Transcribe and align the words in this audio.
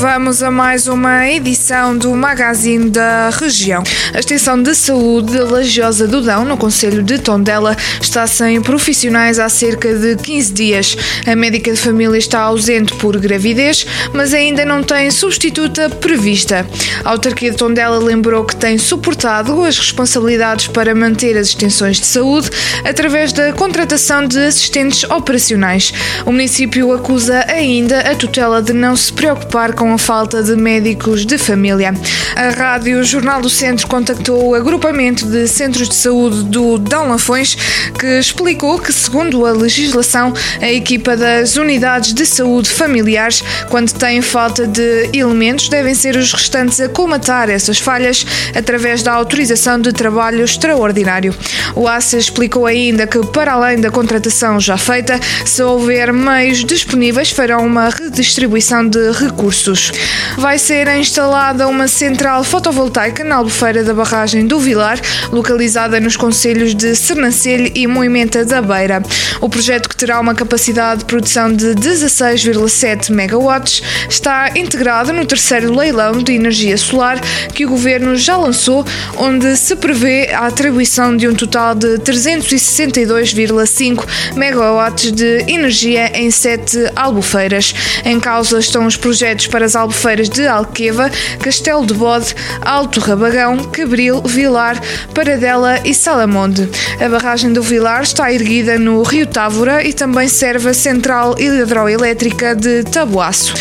Vamos 0.00 0.42
a 0.42 0.50
mais 0.50 0.88
uma 0.88 1.28
edição 1.28 1.94
do 1.94 2.14
Magazine 2.14 2.88
da 2.88 3.28
Região. 3.28 3.82
A 4.14 4.18
Extensão 4.18 4.60
de 4.62 4.74
Saúde 4.74 5.32
de 5.32 5.40
Lagiosa 5.40 6.08
do 6.08 6.22
Dão, 6.22 6.42
no 6.42 6.56
Conselho 6.56 7.02
de 7.02 7.18
Tondela, 7.18 7.76
está 8.00 8.26
sem 8.26 8.62
profissionais 8.62 9.38
há 9.38 9.50
cerca 9.50 9.92
de 9.92 10.16
15 10.16 10.52
dias. 10.54 10.96
A 11.26 11.36
médica 11.36 11.70
de 11.70 11.76
família 11.76 12.16
está 12.16 12.40
ausente 12.40 12.94
por 12.94 13.18
gravidez, 13.18 13.86
mas 14.14 14.32
ainda 14.32 14.64
não 14.64 14.82
tem 14.82 15.10
substituta 15.10 15.90
prevista. 15.90 16.66
A 17.04 17.10
autarquia 17.10 17.50
de 17.50 17.58
Tondela 17.58 17.98
lembrou 17.98 18.46
que 18.46 18.56
tem 18.56 18.78
suportado 18.78 19.62
as 19.62 19.78
responsabilidades 19.78 20.66
para 20.66 20.94
manter 20.94 21.36
as 21.36 21.48
extensões 21.48 22.00
de 22.00 22.06
saúde 22.06 22.48
através 22.86 23.34
da 23.34 23.52
contratação 23.52 24.26
de 24.26 24.38
assistentes 24.38 25.04
operacionais. 25.04 25.92
O 26.24 26.32
município 26.32 26.90
acusa 26.90 27.44
ainda 27.46 28.00
a 28.00 28.14
tutela 28.14 28.62
de 28.62 28.72
não 28.72 28.96
se 28.96 29.12
preocupar 29.12 29.74
com 29.74 29.89
a 29.92 29.98
falta 29.98 30.42
de 30.42 30.54
médicos 30.56 31.24
de 31.24 31.38
família. 31.38 31.94
A 32.36 32.50
Rádio 32.50 33.02
Jornal 33.04 33.40
do 33.40 33.48
Centro 33.48 33.86
contactou 33.86 34.48
o 34.48 34.54
agrupamento 34.54 35.26
de 35.26 35.48
centros 35.48 35.88
de 35.88 35.94
saúde 35.94 36.44
do 36.44 36.78
Dão 36.78 37.08
Lafões, 37.08 37.56
que 37.98 38.06
explicou 38.18 38.78
que, 38.78 38.92
segundo 38.92 39.44
a 39.46 39.52
legislação, 39.52 40.32
a 40.60 40.70
equipa 40.70 41.16
das 41.16 41.56
unidades 41.56 42.12
de 42.12 42.26
saúde 42.26 42.68
familiares, 42.68 43.42
quando 43.68 43.92
têm 43.92 44.20
falta 44.22 44.66
de 44.66 45.10
elementos, 45.12 45.68
devem 45.68 45.94
ser 45.94 46.16
os 46.16 46.32
restantes 46.32 46.80
a 46.80 46.88
colmatar 46.88 47.48
essas 47.48 47.78
falhas 47.78 48.26
através 48.54 49.02
da 49.02 49.12
autorização 49.12 49.80
de 49.80 49.92
trabalho 49.92 50.44
extraordinário. 50.44 51.34
O 51.74 51.88
ACE 51.88 52.16
explicou 52.16 52.66
ainda 52.66 53.06
que, 53.06 53.24
para 53.26 53.52
além 53.52 53.80
da 53.80 53.90
contratação 53.90 54.60
já 54.60 54.76
feita, 54.76 55.18
se 55.44 55.62
houver 55.62 56.12
meios 56.12 56.64
disponíveis, 56.64 57.30
farão 57.30 57.66
uma 57.66 57.88
redistribuição 57.88 58.86
de 58.86 59.12
recursos. 59.12 59.79
Vai 60.36 60.58
ser 60.58 60.88
instalada 60.96 61.66
uma 61.68 61.88
central 61.88 62.44
fotovoltaica 62.44 63.24
na 63.24 63.36
albufeira 63.36 63.82
da 63.82 63.94
barragem 63.94 64.46
do 64.46 64.58
Vilar, 64.58 65.00
localizada 65.32 65.98
nos 66.00 66.16
concelhos 66.16 66.74
de 66.74 66.94
Sernancelho 66.94 67.72
e 67.74 67.86
Moimenta 67.86 68.44
da 68.44 68.60
Beira. 68.60 69.02
O 69.40 69.48
projeto, 69.48 69.88
que 69.88 69.96
terá 69.96 70.20
uma 70.20 70.34
capacidade 70.34 71.00
de 71.00 71.06
produção 71.06 71.50
de 71.52 71.74
16,7 71.74 73.10
megawatts, 73.10 73.82
está 74.08 74.50
integrado 74.54 75.12
no 75.12 75.24
terceiro 75.24 75.74
leilão 75.74 76.22
de 76.22 76.32
energia 76.32 76.76
solar 76.76 77.18
que 77.54 77.64
o 77.64 77.68
governo 77.68 78.16
já 78.16 78.36
lançou, 78.36 78.84
onde 79.16 79.56
se 79.56 79.76
prevê 79.76 80.30
a 80.32 80.46
atribuição 80.46 81.16
de 81.16 81.28
um 81.28 81.34
total 81.34 81.74
de 81.74 81.98
362,5 81.98 84.04
megawatts 84.36 85.12
de 85.12 85.44
energia 85.48 86.10
em 86.14 86.30
sete 86.30 86.78
albufeiras. 86.94 87.74
Em 88.04 88.20
causa 88.20 88.58
estão 88.58 88.86
os 88.86 88.96
projetos 88.96 89.46
para 89.46 89.69
as 89.70 89.76
albufeiras 89.76 90.28
de 90.28 90.48
Alqueva, 90.48 91.08
Castelo 91.38 91.86
de 91.86 91.94
Bode, 91.94 92.34
Alto 92.60 92.98
Rabagão, 92.98 93.56
Cabril, 93.66 94.20
Vilar, 94.22 94.80
Paradela 95.14 95.78
e 95.84 95.94
Salamonde. 95.94 96.68
A 97.00 97.08
barragem 97.08 97.52
do 97.52 97.62
Vilar 97.62 98.02
está 98.02 98.32
erguida 98.32 98.78
no 98.78 99.02
Rio 99.04 99.28
Távora 99.28 99.86
e 99.86 99.92
também 99.92 100.28
serve 100.28 100.70
a 100.70 100.74
central 100.74 101.36
hidroelétrica 101.38 102.56
de 102.56 102.82
Tabuaço. 102.82 103.54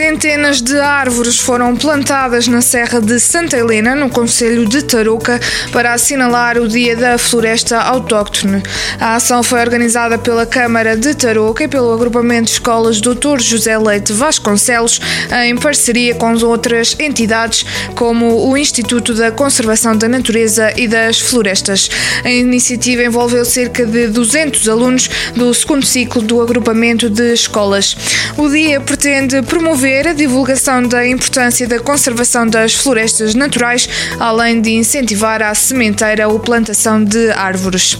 Centenas 0.00 0.62
de 0.62 0.80
árvores 0.80 1.38
foram 1.38 1.76
plantadas 1.76 2.48
na 2.48 2.62
Serra 2.62 3.02
de 3.02 3.20
Santa 3.20 3.58
Helena, 3.58 3.94
no 3.94 4.08
Conselho 4.08 4.66
de 4.66 4.82
Tarouca, 4.82 5.38
para 5.72 5.92
assinalar 5.92 6.56
o 6.56 6.66
Dia 6.66 6.96
da 6.96 7.18
Floresta 7.18 7.76
Autóctone. 7.76 8.62
A 8.98 9.16
ação 9.16 9.42
foi 9.42 9.60
organizada 9.60 10.16
pela 10.16 10.46
Câmara 10.46 10.96
de 10.96 11.14
Tarouca 11.14 11.64
e 11.64 11.68
pelo 11.68 11.92
agrupamento 11.92 12.46
de 12.46 12.52
escolas 12.52 12.98
Dr. 12.98 13.40
José 13.40 13.76
Leite 13.76 14.14
Vasconcelos, 14.14 15.02
em 15.44 15.54
parceria 15.58 16.14
com 16.14 16.32
outras 16.46 16.96
entidades, 16.98 17.66
como 17.94 18.48
o 18.48 18.56
Instituto 18.56 19.12
da 19.12 19.30
Conservação 19.30 19.94
da 19.94 20.08
Natureza 20.08 20.72
e 20.78 20.88
das 20.88 21.20
Florestas. 21.20 21.90
A 22.24 22.30
iniciativa 22.30 23.02
envolveu 23.02 23.44
cerca 23.44 23.84
de 23.84 24.06
200 24.06 24.66
alunos 24.66 25.10
do 25.36 25.52
segundo 25.52 25.84
ciclo 25.84 26.22
do 26.22 26.40
agrupamento 26.40 27.10
de 27.10 27.34
escolas. 27.34 27.94
O 28.38 28.48
dia 28.48 28.80
pretende 28.80 29.42
promover 29.42 29.89
a 29.90 30.12
divulgação 30.12 30.82
da 30.82 31.04
importância 31.06 31.66
da 31.66 31.80
conservação 31.80 32.46
das 32.46 32.74
florestas 32.74 33.34
naturais, 33.34 33.88
além 34.20 34.60
de 34.60 34.70
incentivar 34.70 35.42
a 35.42 35.52
sementeira 35.52 36.28
ou 36.28 36.38
plantação 36.38 37.02
de 37.02 37.30
árvores. 37.32 37.98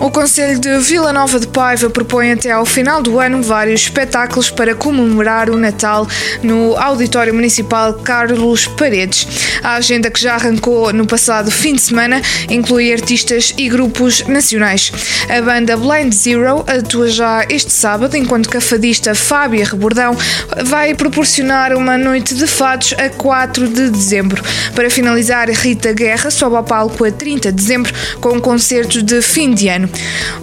O 0.00 0.10
Conselho 0.10 0.58
de 0.58 0.78
Vila 0.78 1.12
Nova 1.12 1.38
de 1.38 1.46
Paiva 1.46 1.90
propõe 1.90 2.32
até 2.32 2.50
ao 2.52 2.64
final 2.64 3.02
do 3.02 3.20
ano 3.20 3.42
vários 3.42 3.82
espetáculos 3.82 4.50
para 4.50 4.74
comemorar 4.74 5.50
o 5.50 5.58
Natal 5.58 6.08
no 6.42 6.74
Auditório 6.76 7.34
Municipal 7.34 7.92
Carlos 7.94 8.66
Paredes. 8.66 9.26
A 9.62 9.74
agenda 9.74 10.10
que 10.10 10.20
já 10.20 10.36
arrancou 10.36 10.92
no 10.92 11.06
passado 11.06 11.50
fim 11.50 11.74
de 11.74 11.82
semana 11.82 12.22
inclui 12.48 12.92
artistas 12.92 13.52
e 13.58 13.68
grupos 13.68 14.26
nacionais. 14.26 14.90
A 15.28 15.42
banda 15.42 15.76
Blind 15.76 16.12
Zero 16.12 16.64
atua 16.66 17.08
já 17.08 17.44
este 17.50 17.72
sábado, 17.72 18.16
enquanto 18.16 18.48
que 18.48 18.56
a 18.56 18.60
fadista 18.60 19.14
Fábia 19.14 19.66
Rebordão 19.66 20.16
vai 20.64 20.94
proporcionar 21.16 21.72
uma 21.72 21.96
noite 21.96 22.34
de 22.34 22.46
fados 22.46 22.92
a 22.98 23.08
4 23.08 23.68
de 23.68 23.88
dezembro. 23.88 24.42
Para 24.74 24.90
finalizar, 24.90 25.48
Rita 25.48 25.90
Guerra 25.90 26.30
sobe 26.30 26.56
ao 26.56 26.62
palco 26.62 27.06
a 27.06 27.10
30 27.10 27.50
de 27.50 27.56
dezembro 27.56 27.90
com 28.20 28.34
um 28.34 28.40
concerto 28.40 29.02
de 29.02 29.22
fim 29.22 29.54
de 29.54 29.66
ano. 29.66 29.88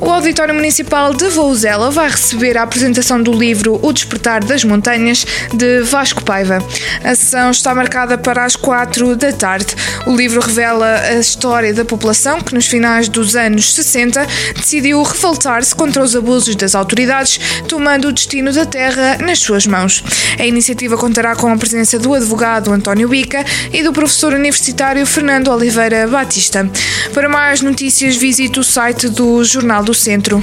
O 0.02 0.10
Auditório 0.10 0.52
Municipal 0.52 1.14
de 1.14 1.30
Vouzela 1.30 1.92
vai 1.92 2.10
receber 2.10 2.58
a 2.58 2.64
apresentação 2.64 3.22
do 3.22 3.32
livro 3.32 3.80
O 3.84 3.94
Despertar 3.94 4.44
das 4.44 4.64
Montanhas 4.64 5.28
de 5.54 5.82
Vasco 5.82 6.24
Paiva. 6.24 6.58
A 7.04 7.14
sessão 7.14 7.52
está 7.52 7.76
marcada 7.76 8.18
para 8.18 8.44
as 8.44 8.56
4 8.56 9.16
da 9.16 9.32
tarde. 9.32 9.76
O 10.08 10.16
livro 10.16 10.42
revela 10.42 11.02
a 11.02 11.14
história 11.20 11.72
da 11.72 11.86
população 11.86 12.42
que, 12.42 12.56
nos 12.56 12.66
finais 12.66 13.08
dos 13.08 13.36
anos 13.36 13.76
60, 13.76 14.26
decidiu 14.56 15.04
revoltar-se 15.04 15.76
contra 15.76 16.02
os 16.02 16.16
abusos 16.16 16.56
das 16.56 16.74
autoridades, 16.74 17.40
tomando 17.68 18.08
o 18.08 18.12
destino 18.12 18.52
da 18.52 18.66
terra 18.66 19.20
nas 19.20 19.38
suas 19.38 19.68
mãos. 19.68 20.04
A 20.40 20.44
iniciativa 20.64 20.96
contará 20.96 21.36
com 21.36 21.52
a 21.52 21.58
presença 21.58 22.00
do 22.00 22.14
advogado 22.14 22.72
António 22.72 23.10
Bica 23.10 23.44
e 23.74 23.84
do 23.84 23.92
professor 23.92 24.34
universitário 24.34 25.06
Fernando 25.06 25.50
Oliveira 25.50 26.08
Batista. 26.08 26.70
Para 27.14 27.28
mais 27.28 27.60
notícias, 27.60 28.16
visite 28.16 28.62
o 28.62 28.64
site 28.64 29.10
do 29.10 29.44
Jornal 29.44 29.84
do 29.84 29.94
Centro. 29.94 30.42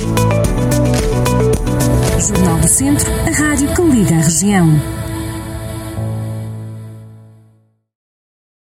Jornal 2.19 2.59
do 2.59 2.69
Centro, 2.69 3.11
a 3.11 3.31
rádio 3.31 3.75
que 3.75 3.81
liga 3.81 4.15
a 4.15 4.21
região. 4.21 5.10